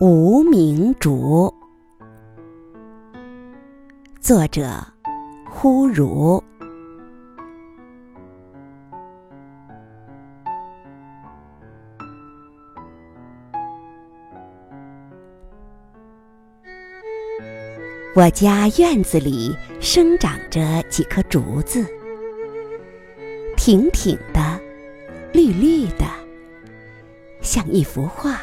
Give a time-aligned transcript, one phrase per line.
[0.00, 1.54] 无名竹，
[4.20, 4.68] 作者
[5.48, 6.42] 呼如。
[18.16, 21.86] 我家院子里生长着几棵竹子，
[23.56, 24.60] 挺挺的，
[25.32, 26.04] 绿绿的，
[27.40, 28.40] 像一幅画，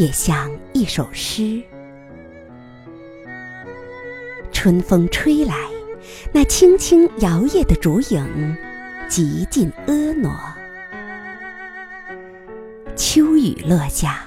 [0.00, 1.62] 也像一首诗。
[4.50, 5.54] 春风吹来，
[6.32, 8.56] 那轻轻摇曳的竹影，
[9.10, 10.56] 极尽婀娜。
[12.96, 14.24] 秋雨落下。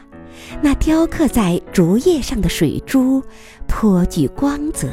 [0.61, 3.23] 那雕刻在竹叶上的水珠，
[3.67, 4.87] 颇具光泽。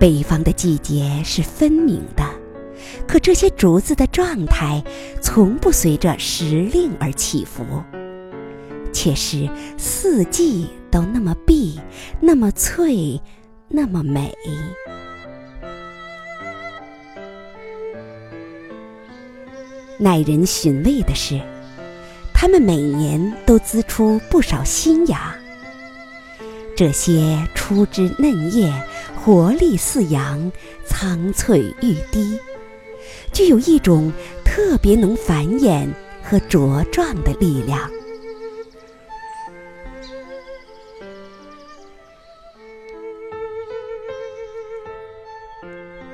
[0.00, 2.24] 北方的季节是分明的，
[3.06, 4.82] 可这些竹子的状态
[5.20, 7.64] 从不随着时令而起伏，
[8.92, 11.80] 却是四季都那么碧，
[12.20, 13.20] 那么翠，
[13.68, 14.32] 那么美。
[19.98, 21.40] 耐人寻味的是。
[22.40, 25.34] 它们每年都滋出不少新芽，
[26.76, 28.72] 这些初枝嫩叶
[29.16, 30.52] 活力似阳，
[30.86, 32.38] 苍翠欲滴，
[33.32, 34.12] 具有一种
[34.44, 35.88] 特别能繁衍
[36.22, 37.90] 和茁壮的力量。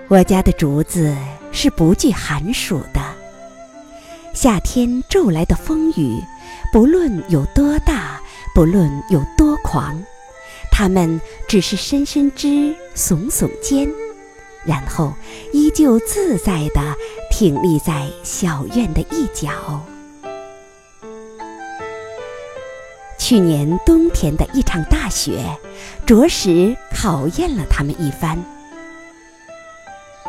[0.09, 1.17] 我家的竹子
[1.51, 3.01] 是不惧寒暑的。
[4.35, 6.21] 夏天骤来的风雨，
[6.73, 8.21] 不论有多大，
[8.55, 10.01] 不论有多狂，
[10.71, 13.89] 它们只是伸伸枝，耸耸肩，
[14.67, 15.13] 然后
[15.53, 16.97] 依旧自在地
[17.31, 19.51] 挺立在小院的一角。
[23.19, 25.59] 去年冬天的一场大雪，
[26.05, 28.43] 着实考验了它们一番。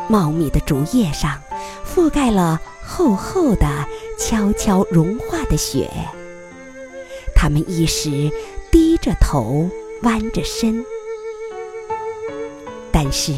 [0.08, 1.40] 茂密的竹叶上，
[1.84, 2.60] 覆盖了。
[2.88, 3.66] 厚厚的、
[4.16, 5.90] 悄悄融化的雪，
[7.34, 8.30] 他们一时
[8.70, 9.68] 低着头、
[10.02, 10.84] 弯着身，
[12.92, 13.34] 但是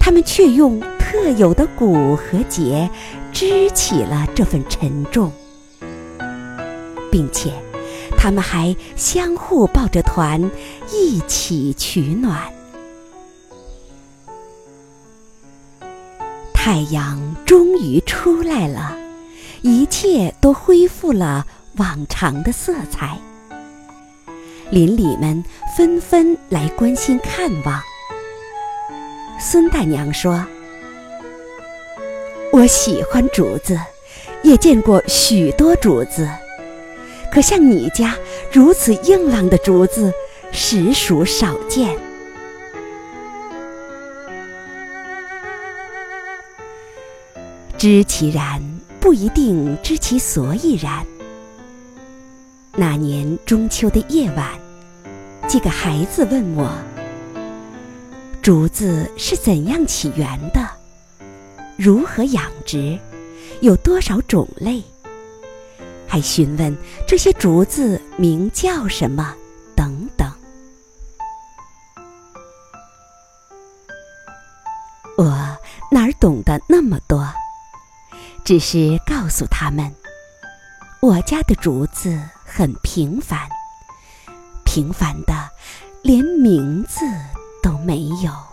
[0.00, 2.90] 他们却用特有的骨和节
[3.30, 5.30] 支起了这份沉重，
[7.12, 7.52] 并且
[8.18, 10.50] 他们还相互抱着团，
[10.92, 12.52] 一起取暖。
[16.52, 18.96] 太阳终于出来了，
[19.62, 21.46] 一切都恢复了
[21.76, 23.16] 往常的色彩。
[24.70, 25.44] 邻里们
[25.76, 27.80] 纷纷来关心看望。
[29.42, 30.44] 孙大娘说
[32.52, 33.80] ：“我喜欢竹子，
[34.42, 36.28] 也见过许多竹子，
[37.32, 38.14] 可像你家
[38.52, 40.12] 如此硬朗的竹子，
[40.52, 41.96] 实属少见。”
[47.78, 48.62] 知其然，
[49.00, 51.02] 不一定知其所以然。
[52.76, 54.46] 那年中秋的夜晚，
[55.48, 56.70] 几个孩子问我
[58.42, 60.66] ：“竹子是怎样起源的？
[61.76, 62.98] 如何养殖？
[63.60, 64.82] 有多少种类？”
[66.08, 69.34] 还询问这些竹子名叫什么
[69.76, 70.32] 等等。
[75.18, 75.26] 我
[75.90, 77.30] 哪儿懂得那么多？
[78.42, 79.94] 只是告诉他们，
[81.00, 83.46] 我家的竹子很平凡，
[84.64, 85.48] 平凡的
[86.02, 87.04] 连名字
[87.84, 88.49] 没有。